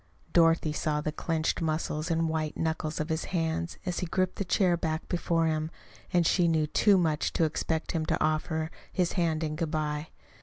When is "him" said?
5.45-5.69, 7.91-8.07